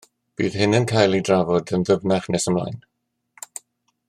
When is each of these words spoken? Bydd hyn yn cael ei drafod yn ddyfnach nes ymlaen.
Bydd 0.39 0.55
hyn 0.61 0.77
yn 0.77 0.87
cael 0.91 1.17
ei 1.19 1.25
drafod 1.29 1.75
yn 1.79 1.87
ddyfnach 1.91 2.27
nes 2.37 2.51
ymlaen. 2.53 2.85